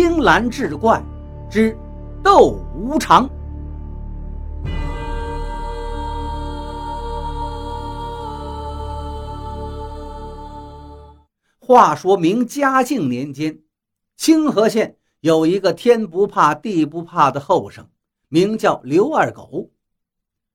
[0.00, 1.02] 青蓝志怪
[1.50, 1.76] 之
[2.22, 3.28] 斗无常。
[11.58, 13.58] 话说明嘉靖年间，
[14.16, 17.84] 清河县有一个天不怕地不怕的后生，
[18.28, 19.72] 名叫刘二狗。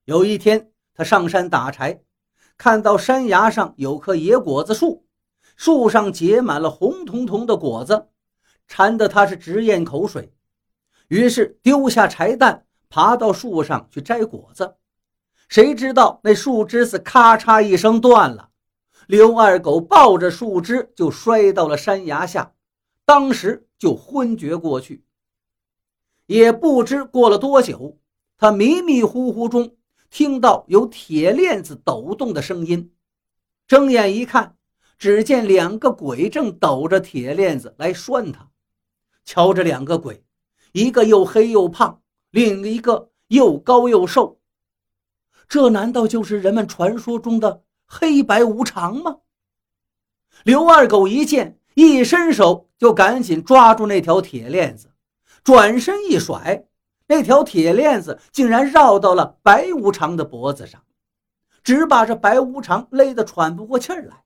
[0.06, 2.00] 有一天，他上山打柴，
[2.56, 5.04] 看到山崖上有棵野果子树，
[5.54, 8.06] 树上结满了红彤彤的果子，
[8.66, 10.32] 馋得他是直咽口水。
[11.08, 14.76] 于是丢下柴担，爬到树上去摘果子。
[15.48, 18.50] 谁知道那树枝子咔嚓一声断了。
[19.06, 22.54] 刘二狗抱着树枝就摔到了山崖下，
[23.04, 25.04] 当时就昏厥过去。
[26.26, 27.98] 也不知过了多久，
[28.38, 29.76] 他迷迷糊糊中
[30.08, 32.94] 听到有铁链子抖动的声音，
[33.68, 34.56] 睁眼一看，
[34.96, 38.50] 只见两个鬼正抖着铁链子来拴他。
[39.24, 40.24] 瞧这两个鬼，
[40.72, 44.38] 一个又黑又胖，另一个又高又瘦，
[45.48, 47.62] 这难道就是人们传说中的？
[47.86, 49.18] 黑白无常吗？
[50.42, 54.90] 刘二狗一见，一伸手就赶紧抓住那条铁链子，
[55.44, 56.66] 转身一甩，
[57.06, 60.82] 那条铁链子竟然绕到了白无常的脖子上，
[61.62, 64.24] 只把这白无常勒得喘不过气来。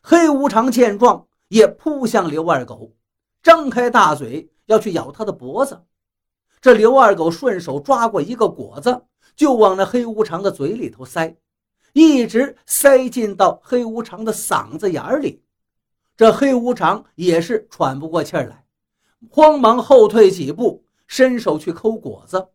[0.00, 2.95] 黑无常见状，也扑向刘二狗，
[3.46, 5.80] 张开大嘴要去咬他的脖子。
[6.60, 9.04] 这刘二狗顺手抓过一个果子，
[9.36, 11.36] 就往那黑无常的嘴里头塞。
[11.92, 15.44] 一直塞进到黑无常的嗓子眼里，
[16.16, 18.64] 这黑无常也是喘不过气来，
[19.30, 22.48] 慌忙后退几步，伸手去抠果子。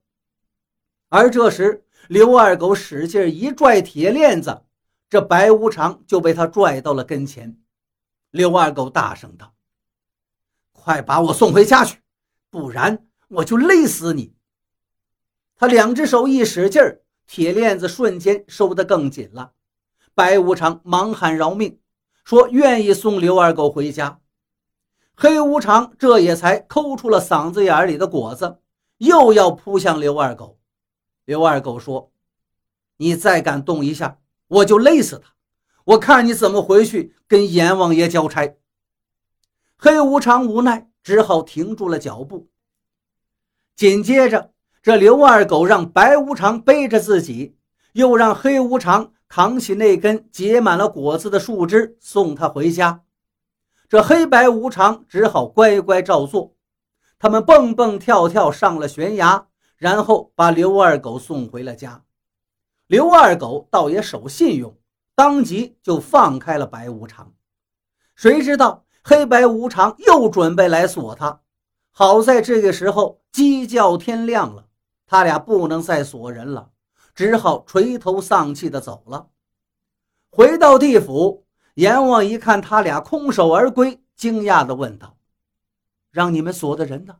[1.07, 4.61] 而这时，刘二狗使劲一拽铁链子，
[5.09, 7.57] 这白无常就被他拽到了跟前。
[8.31, 9.53] 刘二狗大声道
[10.83, 11.99] ：“快把我送回家去，
[12.49, 14.33] 不然我就勒死你！”
[15.55, 17.01] 他两只手一使劲儿。
[17.27, 19.53] 铁链子瞬间收得更紧了，
[20.13, 21.79] 白无常忙喊饶命，
[22.25, 24.19] 说愿意送刘二狗回家。
[25.15, 28.57] 黑无常这也才抠出了嗓子眼里的果子，
[28.97, 30.59] 又要扑向刘二狗。
[31.23, 32.11] 刘二狗说
[32.97, 35.33] ：“你再敢动一下，我就勒死他！
[35.85, 38.57] 我看你怎么回去跟阎王爷交差。”
[39.83, 42.51] 黑无常无奈，只好停住了脚步。
[43.75, 44.53] 紧接着。
[44.83, 47.55] 这刘二狗让白无常背着自己，
[47.93, 53.03] 又让黑无常扛起那根结满了果子的树枝送他回家。
[53.89, 56.55] 这黑白无常只好乖乖照做。
[57.19, 62.03] 他们蹦蹦跳跳上了悬崖，然后把刘二狗送回了家。
[62.87, 64.75] 刘二狗倒也守信用，
[65.13, 67.33] 当即就放开了白无常。
[68.15, 71.41] 谁知道黑白无常又准备来锁他。
[71.91, 74.67] 好在这个时候鸡叫天亮了。
[75.05, 76.69] 他俩不能再锁人了，
[77.13, 79.27] 只好垂头丧气的走了。
[80.29, 85.17] 回到地府，阎王一看他俩空手而归，惊讶的问道
[86.11, 87.17] ：“让你们锁的人呢？”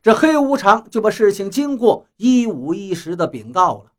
[0.00, 3.92] 这黑无常就把事情经过一五一十的禀告了。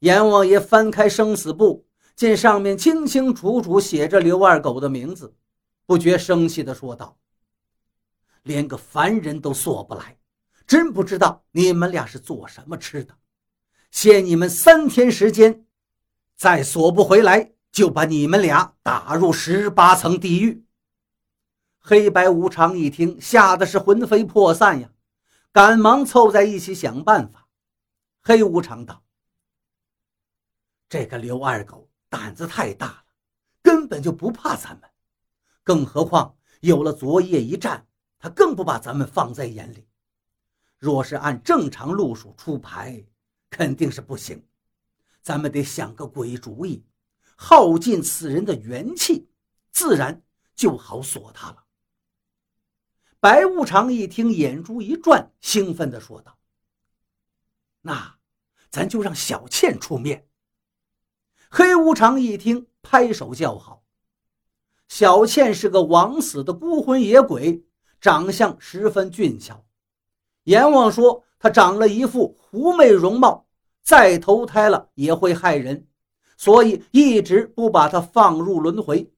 [0.00, 1.86] 阎王爷翻开生死簿，
[2.16, 5.32] 见上面清清楚楚写着刘二狗的名字，
[5.86, 7.18] 不觉生气的说道
[8.42, 10.18] ：“连个凡人都索不来。”
[10.64, 13.18] 真不知道你们俩是做什么吃的，
[13.90, 15.66] 限你们三天时间，
[16.36, 20.64] 再索不回来，就把你们俩打入十八层地狱。
[21.78, 24.90] 黑白无常一听，吓得是魂飞魄散呀，
[25.50, 27.48] 赶忙凑在一起想办法。
[28.22, 29.02] 黑无常道
[30.88, 33.04] ：“这个刘二狗胆子太大了，
[33.62, 34.88] 根本就不怕咱们，
[35.62, 37.86] 更何况有了昨夜一战，
[38.18, 39.86] 他更不把咱们放在眼里。”
[40.78, 43.04] 若是按正常路数出牌，
[43.48, 44.44] 肯定是不行。
[45.22, 46.84] 咱们得想个鬼主意，
[47.36, 49.28] 耗尽此人的元气，
[49.70, 50.20] 自然
[50.56, 51.64] 就好锁他了。
[53.20, 56.36] 白无常一听，眼珠一转，兴奋地说道
[57.82, 58.18] ：“那
[58.68, 60.26] 咱就让小倩出面。”
[61.48, 63.81] 黑无常一听，拍手叫好。
[64.94, 67.64] 小倩是个枉死的孤魂野鬼，
[67.98, 69.64] 长相十分俊俏。
[70.44, 73.46] 阎王说她长了一副狐媚容貌，
[73.82, 75.86] 再投胎了也会害人，
[76.36, 79.10] 所以一直不把她放入轮回。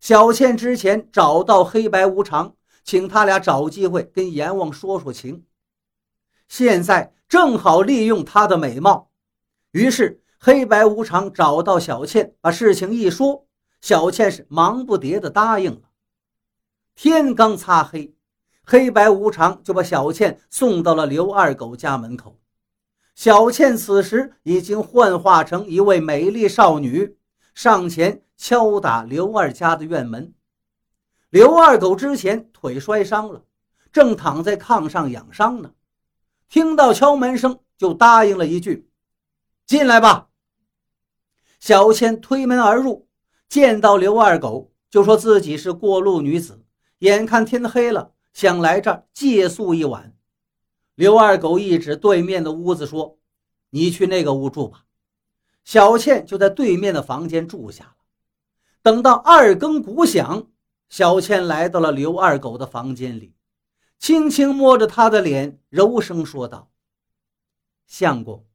[0.00, 5.44] 小倩之前找到黑白无常，请他俩找机会跟阎王说说情，
[6.48, 9.12] 现在正好利用她的美貌。
[9.70, 13.46] 于是黑白无常找到小倩，把事情一说，
[13.82, 15.90] 小倩是忙不迭地答应了。
[16.94, 18.16] 天刚擦黑。
[18.64, 22.38] 黑白无常就把小倩送到了刘二狗家门口。
[23.16, 27.18] 小倩此时已经幻化成一位美丽少女，
[27.54, 30.32] 上前敲打刘二家的院门。
[31.28, 33.44] 刘二狗之前腿摔伤了，
[33.92, 35.72] 正躺在炕上养伤呢。
[36.48, 38.88] 听到敲门声，就答应了一句
[39.66, 40.28] ：“进来吧。”
[41.58, 43.08] 小倩推门而入，
[43.52, 46.64] 见到刘二狗，就说自己是过路女子，
[47.00, 50.16] 眼看天黑了，想来这儿借宿一晚。
[50.94, 53.18] 刘二狗一指对面的屋子，说
[53.68, 54.86] ：“你去那个屋住吧。”
[55.64, 57.96] 小倩就在对面的房间住下了。
[58.80, 60.46] 等到二更鼓响，
[60.88, 63.34] 小倩来到了刘二狗的房间里。
[63.98, 66.70] 轻轻摸着他的脸，柔声说道
[67.86, 68.46] ：“相公，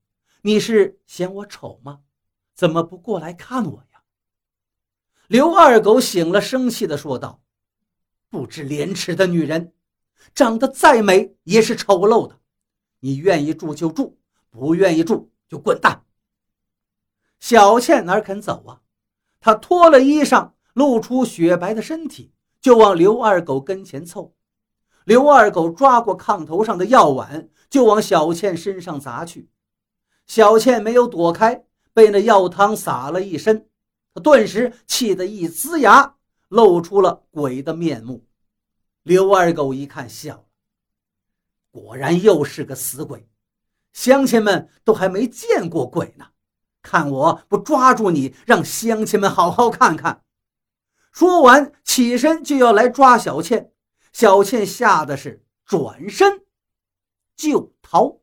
[0.42, 2.00] 你是嫌我丑吗？
[2.56, 3.84] 怎么不过来看我呀？”
[5.28, 7.42] 刘二狗醒了，生气地说道
[8.32, 9.74] ：“不知廉耻的女人，
[10.34, 12.40] 长得再美也是丑陋的。
[13.02, 14.18] 你愿意住就住，
[14.50, 16.06] 不愿意住就滚蛋。”
[17.42, 18.82] 小倩哪肯走啊？
[19.42, 22.32] 她脱了衣裳，露出雪白的身体，
[22.62, 24.34] 就往刘二狗跟前凑。
[25.04, 29.50] 刘二狗抓过炕头上的药碗，就往小倩身上砸去。
[30.26, 33.67] 小倩没有躲开，被那药汤洒了一身。
[34.20, 36.16] 顿时气得一呲牙，
[36.48, 38.26] 露出了鬼的面目。
[39.04, 40.46] 刘二狗一看，笑了，
[41.72, 43.28] 果然又是个死鬼。
[43.94, 46.28] 乡亲们都还没见过鬼呢，
[46.82, 50.24] 看我不抓住你，让乡亲们好好看看！
[51.12, 53.72] 说完，起身就要来抓小倩。
[54.14, 56.44] 小倩吓得是转身
[57.36, 58.20] 就逃。